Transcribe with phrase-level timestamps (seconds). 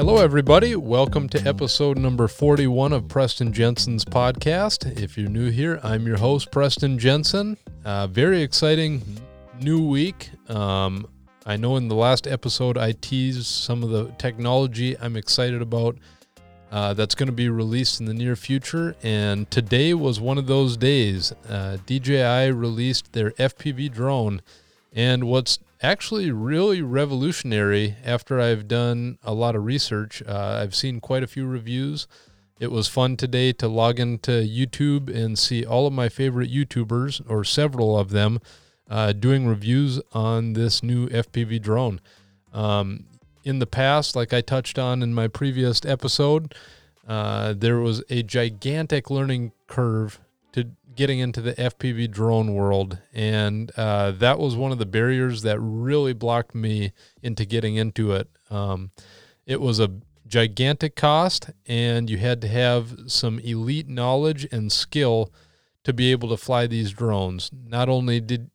[0.00, 0.76] Hello, everybody.
[0.76, 4.98] Welcome to episode number 41 of Preston Jensen's podcast.
[4.98, 7.58] If you're new here, I'm your host, Preston Jensen.
[7.84, 9.02] Uh, very exciting
[9.60, 10.30] new week.
[10.48, 11.06] Um,
[11.44, 15.98] I know in the last episode I teased some of the technology I'm excited about
[16.72, 18.96] uh, that's going to be released in the near future.
[19.02, 21.34] And today was one of those days.
[21.46, 24.40] Uh, DJI released their FPV drone.
[24.94, 31.00] And what's actually really revolutionary after I've done a lot of research, uh, I've seen
[31.00, 32.06] quite a few reviews.
[32.58, 37.22] It was fun today to log into YouTube and see all of my favorite YouTubers,
[37.28, 38.40] or several of them,
[38.90, 42.00] uh, doing reviews on this new FPV drone.
[42.52, 43.06] Um,
[43.44, 46.54] in the past, like I touched on in my previous episode,
[47.08, 50.20] uh, there was a gigantic learning curve
[50.94, 52.98] getting into the FPV drone world.
[53.12, 58.12] And uh, that was one of the barriers that really blocked me into getting into
[58.12, 58.28] it.
[58.50, 58.90] Um,
[59.46, 65.32] it was a gigantic cost, and you had to have some elite knowledge and skill
[65.84, 67.50] to be able to fly these drones.
[67.52, 68.50] Not only did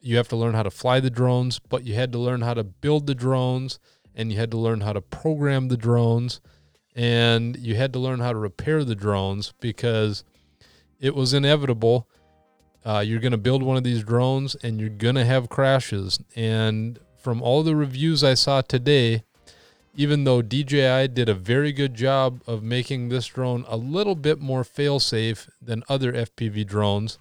[0.00, 2.54] you have to learn how to fly the drones, but you had to learn how
[2.54, 3.78] to build the drones
[4.14, 6.40] and you had to learn how to program the drones
[6.94, 10.24] and you had to learn how to repair the drones because
[11.00, 12.08] it was inevitable.
[12.84, 16.18] Uh, you're going to build one of these drones and you're going to have crashes.
[16.34, 19.24] And from all the reviews I saw today,
[19.94, 24.38] even though DJI did a very good job of making this drone a little bit
[24.38, 27.18] more fail safe than other FPV drones,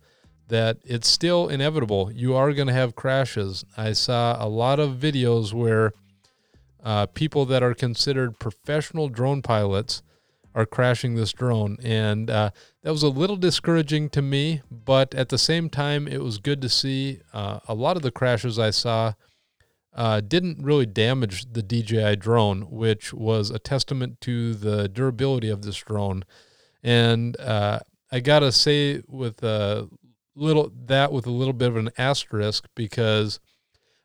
[0.48, 2.11] that it's still inevitable.
[2.14, 3.66] You are going to have crashes.
[3.75, 5.92] I saw a lot of videos where
[6.83, 10.03] uh, people that are considered professional drone pilots
[10.58, 11.77] are crashing this drone.
[11.83, 12.49] And uh,
[12.82, 16.64] that was a little discouraging to me, but at the same time, it was good
[16.64, 19.14] to see uh, a lot of the crashes I saw.
[19.93, 25.61] Uh, didn't really damage the DJI drone, which was a testament to the durability of
[25.61, 26.23] this drone.
[26.83, 27.80] And uh,
[28.11, 29.87] I gotta say, with a
[30.36, 33.39] little that with a little bit of an asterisk, because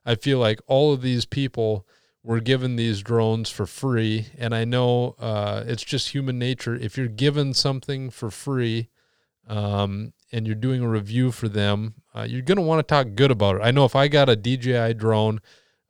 [0.04, 1.86] I feel like all of these people
[2.24, 4.26] we're given these drones for free.
[4.38, 6.74] And I know uh, it's just human nature.
[6.74, 8.88] If you're given something for free
[9.48, 13.14] um, and you're doing a review for them, uh, you're going to want to talk
[13.14, 13.62] good about it.
[13.62, 15.40] I know if I got a DJI drone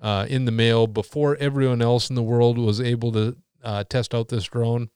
[0.01, 4.15] uh, in the mail before everyone else in the world was able to uh, test
[4.15, 4.89] out this drone,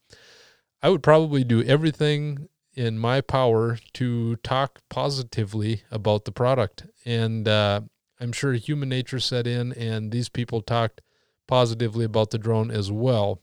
[0.82, 6.84] I would probably do everything in my power to talk positively about the product.
[7.04, 7.82] And uh,
[8.20, 11.00] I'm sure human nature set in, and these people talked
[11.46, 13.40] positively about the drone as well.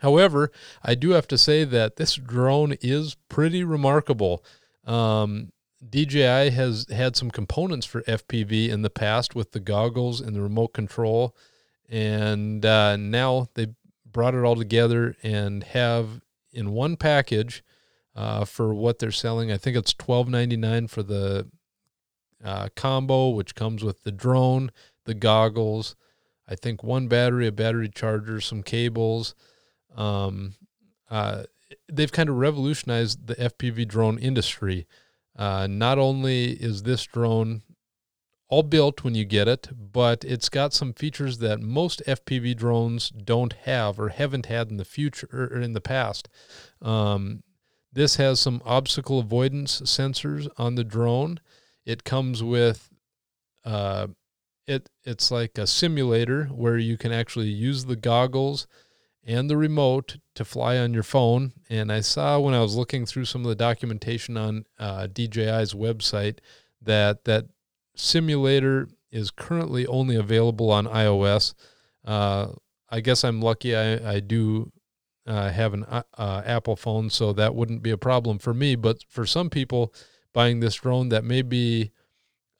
[0.00, 0.50] However,
[0.82, 4.44] I do have to say that this drone is pretty remarkable.
[4.84, 5.52] Um,
[5.88, 10.42] DJI has had some components for FPV in the past with the goggles and the
[10.42, 11.34] remote control,
[11.88, 13.68] and uh, now they
[14.10, 16.20] brought it all together and have
[16.52, 17.62] in one package
[18.14, 19.50] uh, for what they're selling.
[19.50, 21.48] I think it's twelve ninety nine for the
[22.44, 24.70] uh, combo, which comes with the drone,
[25.04, 25.96] the goggles,
[26.50, 29.34] I think one battery, a battery charger, some cables.
[29.96, 30.54] Um,
[31.08, 31.44] uh,
[31.90, 34.86] they've kind of revolutionized the FPV drone industry.
[35.36, 37.62] Uh, not only is this drone
[38.48, 43.10] all built when you get it, but it's got some features that most FPV drones
[43.10, 46.28] don't have or haven't had in the future or in the past.
[46.82, 47.44] Um,
[47.92, 51.38] this has some obstacle avoidance sensors on the drone.
[51.86, 52.90] It comes with
[53.64, 54.08] uh,
[54.70, 58.66] it it's like a simulator where you can actually use the goggles
[59.24, 61.52] and the remote to fly on your phone.
[61.68, 65.74] And I saw when I was looking through some of the documentation on uh, DJI's
[65.74, 66.38] website
[66.80, 67.46] that that
[67.94, 71.54] simulator is currently only available on iOS.
[72.04, 72.52] Uh,
[72.88, 73.76] I guess I'm lucky.
[73.76, 74.72] I I do
[75.26, 78.76] uh, have an uh, uh Apple phone, so that wouldn't be a problem for me.
[78.76, 79.92] But for some people
[80.32, 81.90] buying this drone that may be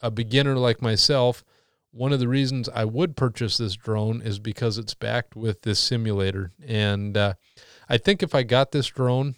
[0.00, 1.44] a beginner like myself,
[1.92, 5.80] one of the reasons I would purchase this drone is because it's backed with this
[5.80, 6.52] simulator.
[6.64, 7.34] And uh,
[7.88, 9.34] I think if I got this drone,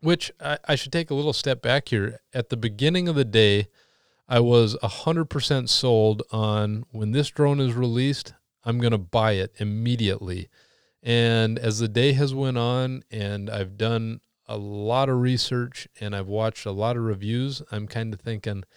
[0.00, 3.24] which I, I, should take a little step back here, at the beginning of the
[3.24, 3.68] day,
[4.28, 9.54] I was 100% sold on when this drone is released, I'm going to buy it
[9.58, 10.48] immediately.
[11.02, 16.14] And as the day has went on and I've done a lot of research and
[16.14, 18.64] I've watched a lot of reviews, I'm kind of thinking–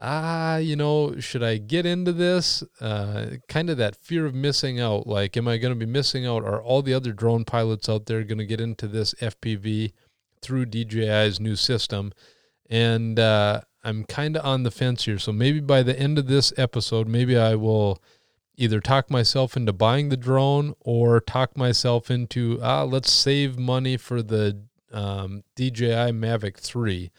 [0.00, 2.62] ah, you know, should I get into this?
[2.80, 5.06] Uh, kind of that fear of missing out.
[5.06, 6.44] Like, am I going to be missing out?
[6.44, 9.92] Are all the other drone pilots out there going to get into this FPV
[10.40, 12.12] through DJI's new system?
[12.68, 15.18] And uh, I'm kind of on the fence here.
[15.18, 18.02] So maybe by the end of this episode, maybe I will
[18.56, 23.96] either talk myself into buying the drone or talk myself into ah let's save money
[23.96, 24.62] for the
[24.92, 27.10] um, DJI Mavic 3.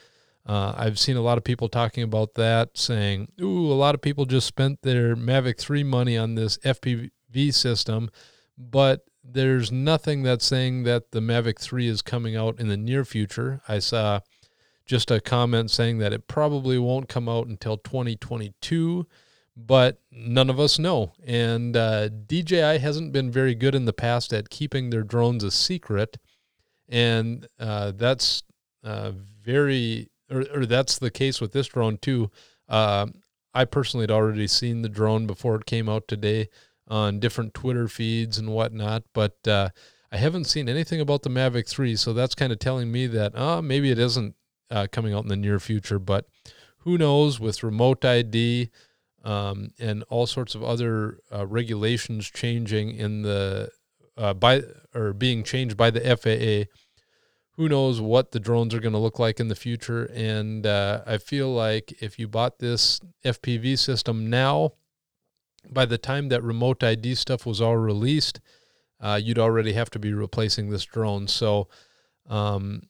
[0.46, 4.02] Uh, I've seen a lot of people talking about that, saying, "Ooh, a lot of
[4.02, 8.10] people just spent their Mavic 3 money on this FPV system,"
[8.58, 13.04] but there's nothing that's saying that the Mavic 3 is coming out in the near
[13.04, 13.62] future.
[13.68, 14.20] I saw
[14.86, 19.08] just a comment saying that it probably won't come out until 2022
[19.56, 21.14] but none of us know.
[21.26, 25.52] And uh, DJI hasn't been very good in the past at keeping their drones a
[25.52, 26.18] secret,
[26.90, 28.44] and uh, that's
[28.84, 32.32] uh, very, or, or, that's the case with this drone too.
[32.68, 33.08] Uh,
[33.54, 36.50] I personally had already seen the drone before it came out today
[36.88, 39.70] on different Twitter feeds and whatnot, but uh,
[40.12, 43.36] I haven't seen anything about the Mavic 3, so that's kind of telling me that
[43.38, 44.36] uh, maybe it isn't
[44.70, 46.26] uh, coming out in the near future, but
[46.80, 48.70] who knows with remote ID
[49.24, 53.70] um, and all sorts of other uh, regulations changing in the
[54.18, 54.62] uh, by
[54.94, 56.72] or being changed by the FAA.
[57.58, 60.06] Who knows what the drones are going to look like in the future?
[60.14, 64.74] And uh, I feel like if you bought this FPV system now,
[65.70, 68.42] by the time that remote ID stuff was all released,
[69.00, 71.28] uh, you'd already have to be replacing this drone.
[71.28, 71.68] So,
[72.30, 72.84] um,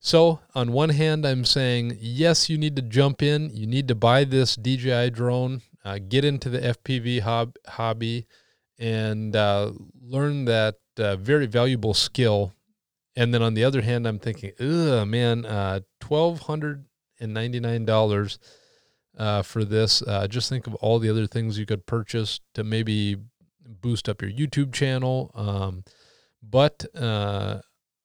[0.00, 3.50] so, on one hand, I'm saying, yes, you need to jump in.
[3.50, 8.26] You need to buy this DJI drone, uh, get into the FPV hob- hobby,
[8.78, 12.52] and uh, learn that uh, very valuable skill.
[13.18, 18.38] And then on the other hand, I'm thinking, ugh, man, uh, $1,299
[19.18, 20.02] uh, for this.
[20.02, 23.16] Uh, just think of all the other things you could purchase to maybe
[23.80, 25.32] boost up your YouTube channel.
[25.34, 25.82] Um,
[26.40, 27.60] but a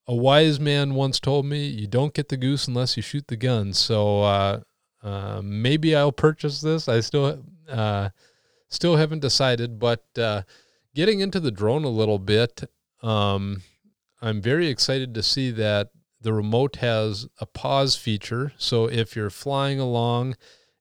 [0.07, 3.74] wise man once told me, "You don't get the goose unless you shoot the gun."
[3.74, 4.62] So uh,
[5.01, 6.89] uh, maybe I'll purchase this.
[6.89, 8.10] I still uh,
[8.69, 10.42] still haven't decided, but uh,
[10.95, 12.63] getting into the drone a little bit,
[13.01, 13.62] um,
[14.23, 15.89] I'm very excited to see that
[16.21, 18.53] the remote has a pause feature.
[18.57, 20.35] So if you're flying along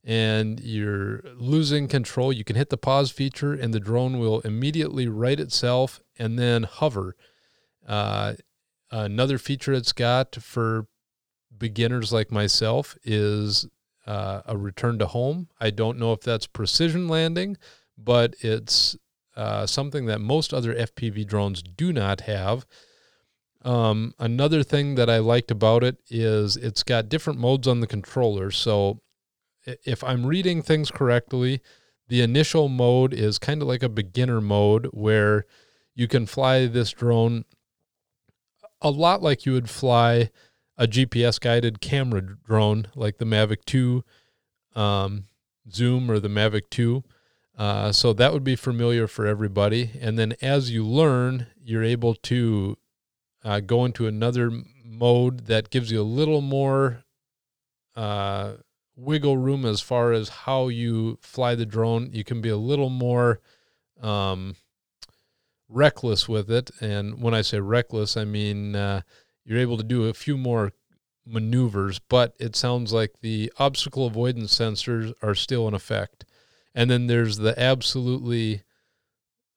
[0.05, 5.09] and you're losing control, you can hit the pause feature, and the drone will immediately
[5.09, 7.17] right itself and then hover.
[7.87, 8.35] Uh,
[8.93, 10.87] Another feature it's got for
[11.57, 13.67] beginners like myself is
[14.07, 15.49] uh, a return to home.
[15.59, 17.57] I don't know if that's precision landing,
[17.97, 18.99] but it's
[19.35, 22.67] uh, something that most other FPV drones do not have.
[23.65, 27.87] Um, another thing that I liked about it is it's got different modes on the
[27.87, 28.51] controller.
[28.51, 29.01] So
[29.85, 31.61] if I'm reading things correctly,
[32.09, 35.47] the initial mode is kind of like a beginner mode where
[35.95, 37.45] you can fly this drone
[38.81, 40.31] a lot like you would fly
[40.77, 44.03] a GPS guided camera drone like the Mavic 2
[44.75, 45.27] um,
[45.71, 47.05] Zoom or the Mavic 2.
[47.57, 49.93] Uh, so that would be familiar for everybody.
[50.01, 52.77] And then as you learn, you're able to
[53.45, 54.51] uh, go into another
[54.85, 57.05] mode that gives you a little more
[57.97, 58.55] uh,
[58.97, 62.11] wiggle room as far as how you fly the drone.
[62.13, 63.41] You can be a little more
[64.01, 64.57] um,
[65.69, 66.71] reckless with it.
[66.81, 69.03] And when I say reckless, I mean uh,
[69.45, 70.73] you're able to do a few more
[71.27, 76.25] maneuvers, but it sounds like the obstacle avoidance sensors are still in effect.
[76.75, 78.63] And then there's the absolutely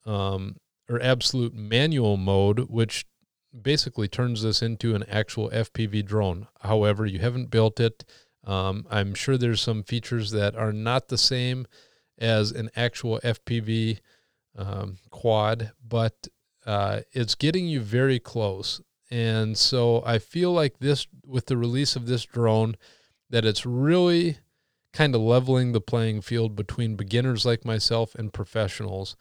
[0.04, 0.56] um,
[0.88, 3.06] or absolute manual mode, which
[3.62, 6.48] basically turns this into an actual FPV drone.
[6.60, 8.04] However, you haven't built it.
[8.44, 11.66] Um, I'm sure there's some features that are not the same
[12.18, 14.00] as an actual FPV
[14.56, 16.28] um, quad, but
[16.64, 18.80] uh, it's getting you very close.
[19.10, 22.76] And so I feel like this, with the release of this drone,
[23.30, 24.38] that it's really
[24.92, 29.16] kind of leveling the playing field between beginners like myself and professionals.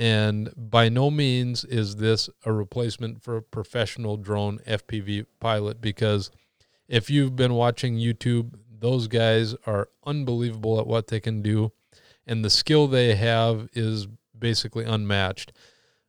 [0.00, 6.30] And by no means is this a replacement for a professional drone FPV pilot because
[6.88, 11.72] if you've been watching YouTube, those guys are unbelievable at what they can do.
[12.26, 15.52] And the skill they have is basically unmatched.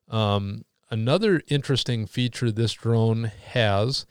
[0.08, 4.06] Um, another interesting feature this drone has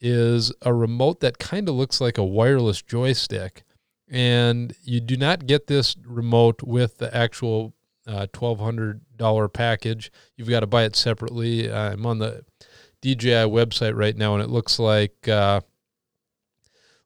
[0.00, 3.64] is a remote that kind of looks like a wireless joystick.
[4.08, 7.74] And you do not get this remote with the actual
[8.06, 10.12] uh, $1,200 package.
[10.36, 11.72] You've got to buy it separately.
[11.72, 12.44] I'm on the
[13.02, 15.60] DJI website right now, and it looks like uh,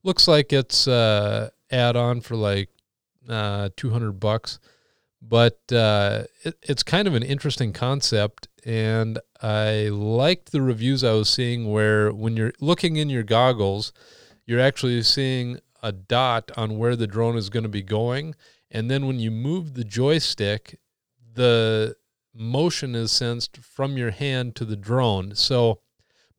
[0.02, 2.70] looks like it's uh, add-on for like
[3.28, 4.58] uh, 200 bucks
[5.20, 11.12] but uh, it, it's kind of an interesting concept and i liked the reviews i
[11.12, 13.92] was seeing where when you're looking in your goggles
[14.46, 18.34] you're actually seeing a dot on where the drone is going to be going
[18.70, 20.78] and then when you move the joystick
[21.38, 21.94] the
[22.34, 25.34] motion is sensed from your hand to the drone.
[25.36, 25.80] So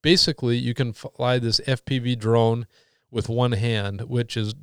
[0.01, 2.68] basically, you can fly this FPV drone
[3.10, 4.53] with one hand, which is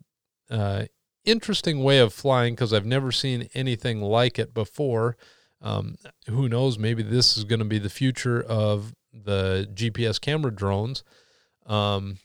[0.50, 0.84] uh,
[1.24, 5.16] interesting way of flying because I've never seen anything like it before.
[5.62, 5.96] Um,
[6.28, 6.78] who knows?
[6.78, 11.02] Maybe this is going to be the future of the GPS camera drones.
[11.64, 12.18] Um,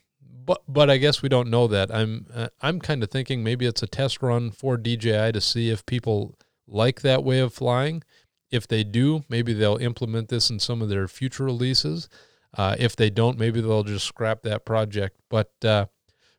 [0.45, 1.93] but but I guess we don't know that.
[1.93, 5.69] I'm uh, I'm kind of thinking maybe it's a test run for DJI to see
[5.69, 6.35] if people
[6.71, 8.03] like that way of flying.
[8.49, 12.09] If they do, maybe they'll implement this in some of their future releases.
[12.57, 15.19] Uh, if they don't, maybe they'll just scrap that project.
[15.29, 15.85] But uh,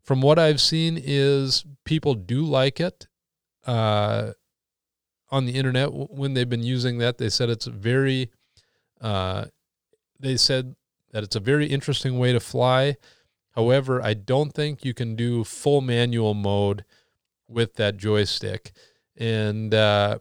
[0.02, 3.06] from what I've seen, is people do like it.
[3.66, 4.32] Uh,
[5.30, 8.30] on the internet, when they've been using that, they said it's very.
[9.00, 9.46] Uh,
[10.20, 10.76] they said
[11.12, 12.96] that it's a very interesting way to fly.
[13.54, 16.84] However, I don't think you can do full manual mode
[17.48, 18.72] with that joystick.
[19.16, 20.18] And uh,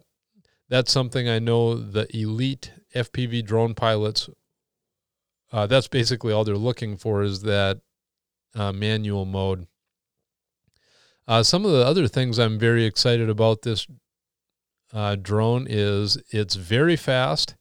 [0.70, 4.30] that's something I know the elite FPV drone pilots,
[5.52, 7.82] uh, that's basically all they're looking for is that
[8.56, 9.68] uh, manual mode.
[11.28, 13.86] Uh, some of the other things I'm very excited about this
[14.94, 17.56] uh, drone is it's very fast.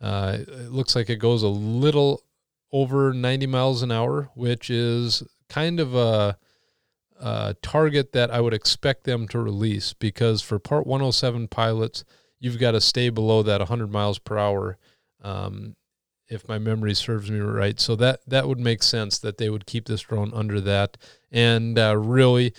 [0.00, 2.22] Uh, it looks like it goes a little
[2.72, 6.36] over 90 miles an hour, which is kind of a,
[7.22, 12.04] a, target that I would expect them to release because for Part 107 pilots,
[12.40, 14.78] you've got to stay below that 100 miles per hour.
[15.22, 15.76] Um,
[16.28, 19.66] if my memory serves me right, so that that would make sense that they would
[19.66, 20.96] keep this drone under that.
[21.30, 22.54] And uh, really,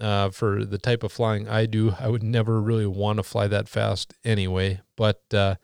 [0.00, 3.46] uh, for the type of flying I do, I would never really want to fly
[3.46, 4.80] that fast anyway.
[4.96, 5.56] But uh,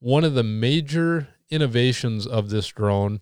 [0.00, 3.20] one of the major innovations of this drone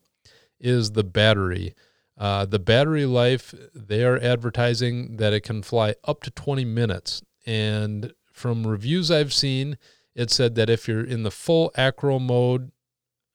[0.59, 1.75] is the battery.
[2.19, 7.23] Uh, the battery life, they are advertising that it can fly up to 20 minutes.
[7.45, 9.77] And from reviews I've seen,
[10.15, 12.73] it said that if you're in the full acro mode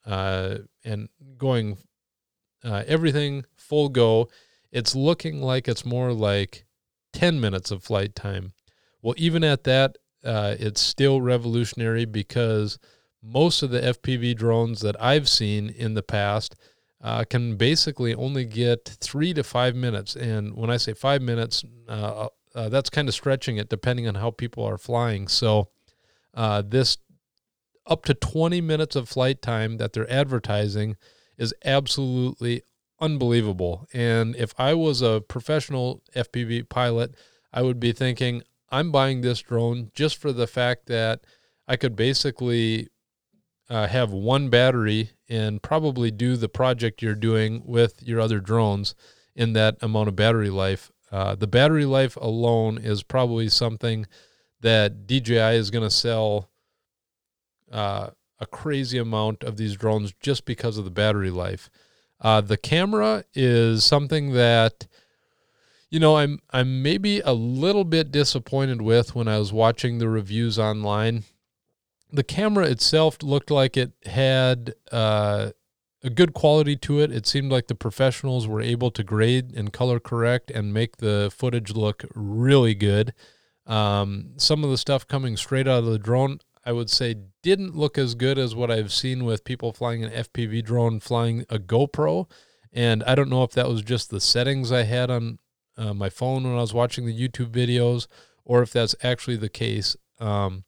[0.06, 1.78] uh, and going
[2.64, 4.30] uh, everything full go,
[4.72, 6.66] it's looking like it's more like
[7.14, 8.54] 10 minutes of flight time.
[9.02, 12.80] Well, even at that, uh, it's still revolutionary because
[13.22, 16.56] most of the FPV drones that I've seen in the past
[17.02, 20.16] uh, can basically only get three to five minutes.
[20.16, 24.16] And when I say five minutes, uh, uh, that's kind of stretching it depending on
[24.16, 25.28] how people are flying.
[25.28, 25.70] So,
[26.34, 26.98] uh, this
[27.88, 30.96] up to 20 minutes of flight time that they're advertising
[31.38, 32.62] is absolutely
[33.00, 33.88] unbelievable.
[33.94, 37.16] And if I was a professional FPV pilot,
[37.52, 41.26] I would be thinking, I'm buying this drone just for the fact that
[41.68, 42.90] I could basically
[43.72, 48.96] uh, have one battery and probably do the project you're doing with your other drones
[49.34, 50.92] in that amount of battery life.
[51.10, 54.06] Uh, the battery life alone is probably something
[54.60, 56.50] that DJI is going to sell
[57.72, 58.10] uh,
[58.42, 61.70] a crazy amount of these drones just because of the battery life.
[62.20, 64.86] Uh, the camera is something that
[65.90, 70.10] you know I'm I'm maybe a little bit disappointed with when I was watching the
[70.10, 71.24] reviews online
[72.12, 75.52] the camera itself looked like it had uh,
[76.04, 77.12] a good quality to it.
[77.12, 81.32] It seemed like the professionals were able to grade and color correct and make the
[81.36, 83.14] footage look really good.
[83.66, 87.76] Um, some of the stuff coming straight out of the drone, I would say, didn't
[87.76, 91.60] look as good as what I've seen with people flying an FPV drone flying a
[91.60, 92.30] GoPro.
[92.74, 95.40] And I don't know if that was just the settings I had on
[95.78, 98.08] uh, my phone when I was watching the YouTube videos
[98.44, 99.96] or if that's actually the case.
[100.20, 100.64] Um,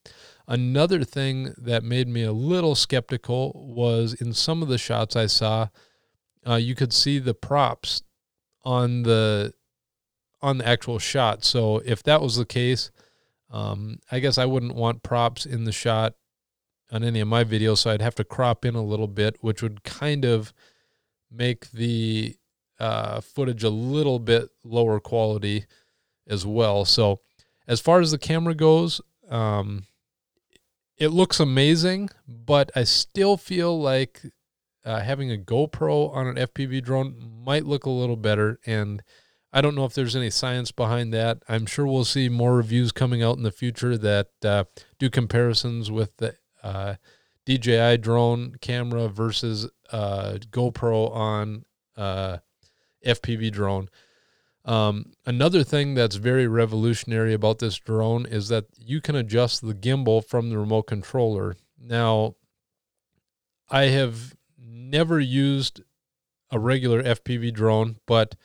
[0.47, 5.27] Another thing that made me a little skeptical was in some of the shots I
[5.27, 5.69] saw,
[6.45, 8.03] uh, you could see the props
[8.63, 9.53] on the
[10.41, 11.45] on the actual shot.
[11.45, 12.91] So if that was the case,
[13.49, 16.15] um, I guess I wouldn't want props in the shot
[16.91, 19.61] on any of my videos, so I'd have to crop in a little bit, which
[19.61, 20.53] would kind of
[21.31, 22.35] make the
[22.79, 25.65] uh, footage a little bit lower quality
[26.27, 26.83] as well.
[26.83, 27.21] So
[27.67, 29.85] as far as the camera goes, um,
[30.97, 34.21] it looks amazing, but I still feel like
[34.85, 38.59] uh, having a GoPro on an FPV drone might look a little better.
[38.65, 39.01] And
[39.51, 41.43] I don't know if there's any science behind that.
[41.47, 44.65] I'm sure we'll see more reviews coming out in the future that uh,
[44.99, 46.95] do comparisons with the uh,
[47.45, 52.37] DJI drone camera versus uh, GoPro on uh,
[53.05, 53.89] FPV drone.
[54.65, 59.73] Um, another thing that's very revolutionary about this drone is that you can adjust the
[59.73, 61.55] gimbal from the remote controller.
[61.77, 62.35] Now,
[63.69, 65.81] I have never used
[66.49, 68.35] a regular FPV drone, but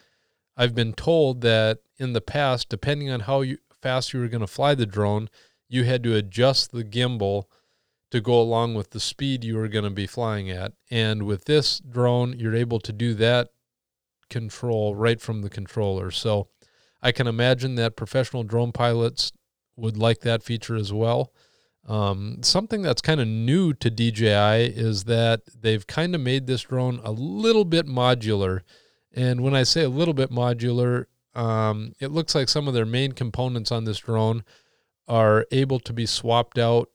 [0.56, 4.40] I've been told that in the past, depending on how you, fast you were going
[4.40, 5.28] to fly the drone,
[5.68, 7.44] you had to adjust the gimbal
[8.10, 10.72] to go along with the speed you were going to be flying at.
[10.90, 13.50] And with this drone, you're able to do that
[14.30, 16.10] control right from the controller.
[16.10, 16.48] So
[17.02, 19.32] I can imagine that professional drone pilots
[19.76, 21.32] would like that feature as well.
[21.86, 26.62] Um, something that's kind of new to DJI is that they've kind of made this
[26.62, 28.60] drone a little bit modular.
[29.14, 32.84] And when I say a little bit modular, um, it looks like some of their
[32.84, 34.44] main components on this drone
[35.06, 36.90] are able to be swapped out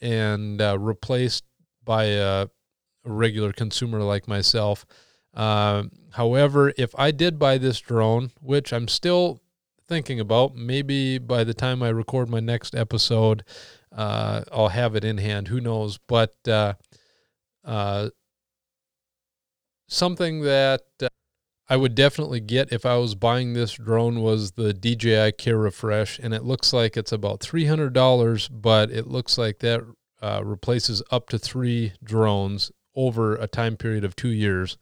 [0.00, 1.44] and uh, replaced
[1.84, 2.48] by a, a,
[3.04, 4.86] regular consumer like myself.
[5.38, 9.40] Uh, however, if I did buy this drone, which I'm still
[9.86, 13.44] thinking about, maybe by the time I record my next episode,
[13.92, 15.46] uh, I'll have it in hand.
[15.46, 15.96] Who knows?
[16.08, 16.74] But uh,
[17.64, 18.10] uh,
[19.86, 21.08] something that uh,
[21.68, 26.18] I would definitely get if I was buying this drone was the DJI Care Refresh,
[26.18, 29.84] and it looks like it's about three hundred dollars, but it looks like that
[30.42, 34.76] replaces up to three drones over a time period of two years.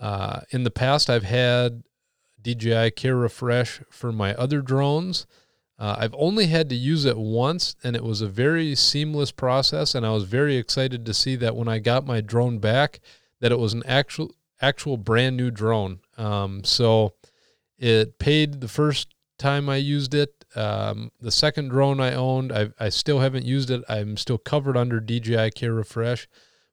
[0.00, 1.82] Uh, in the past, I've had
[2.42, 5.26] DJI Care Refresh for my other drones.
[5.78, 9.94] Uh, I've only had to use it once, and it was a very seamless process.
[9.94, 13.00] And I was very excited to see that when I got my drone back,
[13.40, 16.00] that it was an actual actual brand new drone.
[16.18, 17.14] Um, so
[17.78, 20.44] it paid the first time I used it.
[20.54, 23.82] Um, the second drone I owned, I, I still haven't used it.
[23.88, 26.28] I'm still covered under DJI Care Refresh,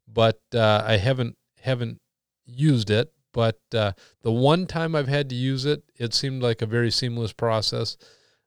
[0.05, 2.01] but uh, I haven't haven't
[2.45, 3.13] used it.
[3.33, 6.91] But uh, the one time I've had to use it, it seemed like a very
[6.91, 7.97] seamless process.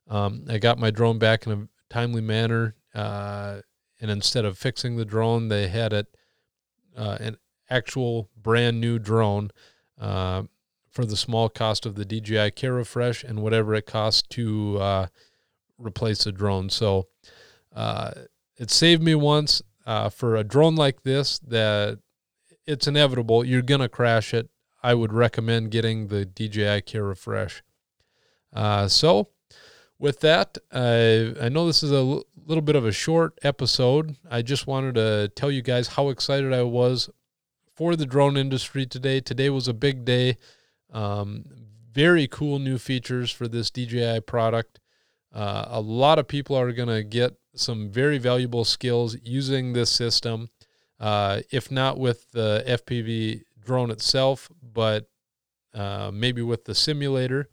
[0.09, 3.61] Um, I got my drone back in a timely manner, uh,
[4.01, 6.07] and instead of fixing the drone, they had it
[6.97, 7.37] uh, an
[7.69, 9.51] actual brand new drone
[10.01, 10.43] uh,
[10.91, 15.07] for the small cost of the DJI Care Refresh and whatever it costs to uh,
[15.79, 16.69] replace the drone.
[16.69, 17.07] So
[17.75, 18.13] uh,
[18.57, 19.63] it saved me once
[20.11, 21.99] for a drone like this that
[22.67, 24.49] it's inevitable you're gonna crash it.
[24.83, 27.63] I would recommend getting the DJI Care Refresh.
[28.53, 29.29] Uh, so
[29.99, 34.17] with that, I know this is a l- little bit of a short episode.
[34.31, 37.11] I just wanted to tell you guys how excited I was
[37.75, 39.21] for the drone industry today.
[39.21, 40.37] Today was a big day.
[40.93, 41.45] Um,
[41.93, 44.81] very cool new features for this DJI product.
[45.33, 49.91] Uh, a lot of people are going to get some very valuable skills using this
[49.91, 50.51] system,
[50.99, 55.09] uh, if not with the FPV drone itself, but
[55.75, 57.49] uh, maybe with the simulator.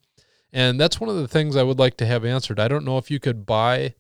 [0.53, 2.59] And that's one of the things I would like to have answered.
[2.59, 3.95] I don't know if you could buy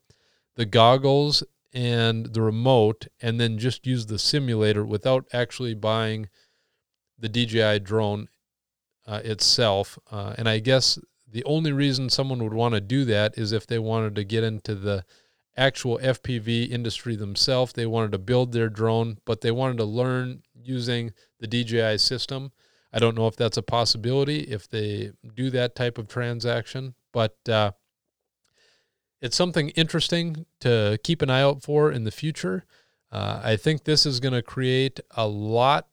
[0.55, 1.43] the goggles
[1.73, 6.29] and the remote and then just use the simulator without actually buying
[7.19, 8.29] the DJI drone
[9.05, 9.99] uh, itself.
[10.09, 10.97] Uh, and I guess
[11.29, 14.43] the only reason someone would want to do that is if they wanted to get
[14.43, 15.03] into the
[15.57, 17.73] actual FPV industry themselves.
[17.73, 22.51] They wanted to build their drone, but they wanted to learn using the DJI system.
[22.93, 27.37] I don't know if that's a possibility if they do that type of transaction, but
[27.49, 27.71] uh,
[29.21, 32.65] it's something interesting to keep an eye out for in the future.
[33.11, 35.87] Uh, I think this is going to create a lot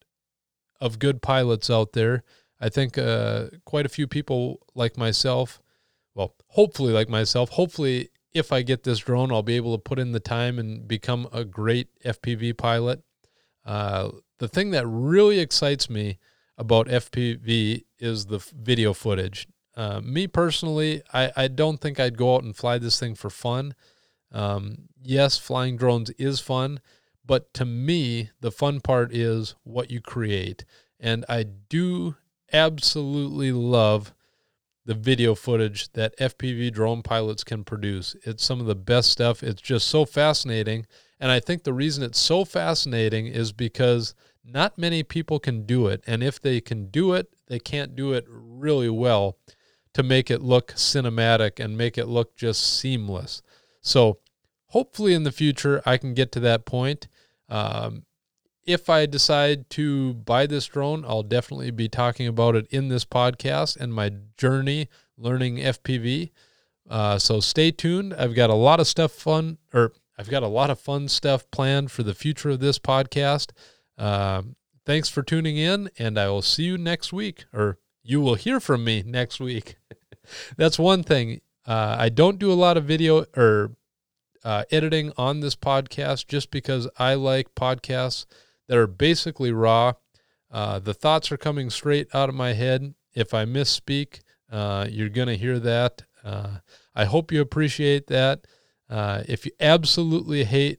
[0.81, 2.23] of good pilots out there.
[2.61, 5.61] I think uh, quite a few people like myself,
[6.15, 9.99] well, hopefully like myself, hopefully if I get this drone, I'll be able to put
[9.99, 13.03] in the time and become a great FPV pilot.
[13.65, 16.19] Uh, the thing that really excites me
[16.57, 19.47] about FPV is the video footage.
[19.77, 23.31] Uh, me personally, I, I don't think I'd go out and fly this thing for
[23.31, 23.75] fun.
[24.31, 26.81] Um, yes, flying drones is fun,
[27.25, 30.65] but to me, the fun part is what you create.
[31.01, 32.17] And I do
[32.53, 34.15] absolutely love
[34.87, 38.15] the video footage that FPV drone pilots can produce.
[38.23, 39.43] It's some of the best stuff.
[39.43, 40.87] It's just so fascinating.
[41.25, 45.87] And I think the reason it's so fascinating is because not many people can do
[45.87, 46.05] it.
[46.07, 49.39] And if they can do it, they can't do it really well
[49.95, 53.41] to make it look cinematic and make it look just seamless.
[53.81, 54.19] So
[54.67, 57.09] hopefully in the future I can get to that point.
[57.49, 58.05] Um,
[58.67, 63.07] if I decide to buy this drone, I'll definitely be talking about it in this
[63.07, 66.33] podcast and my journey learning FPV.
[66.87, 68.13] Uh, so stay tuned.
[68.13, 71.51] I've got a lot of stuff fun, or I've got a lot of fun stuff
[71.51, 73.51] planned for the future of this podcast.
[73.99, 74.43] Uh,
[74.87, 78.61] thanks for tuning in, and I will see you next week, or you will hear
[78.61, 79.77] from me next week.
[80.57, 81.41] That's one thing.
[81.67, 83.73] Uh, I don't do a lot of video or
[84.45, 88.27] uh, editing on this podcast just because I like podcasts
[88.69, 89.95] that are basically raw.
[90.51, 92.95] Uh, the thoughts are coming straight out of my head.
[93.15, 94.21] If I misspeak,
[94.53, 96.03] uh, you're going to hear that.
[96.23, 96.59] Uh,
[96.95, 98.47] I hope you appreciate that.
[98.95, 100.79] Uh, if you absolutely hate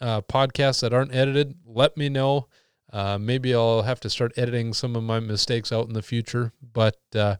[0.00, 2.48] uh, podcasts that aren't edited, let me know.
[2.92, 6.52] Uh, maybe I'll have to start editing some of my mistakes out in the future.
[6.60, 7.36] But uh,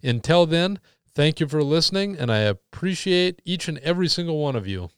[0.00, 0.78] until then,
[1.12, 4.90] thank you for listening, and I appreciate each and every single one of you.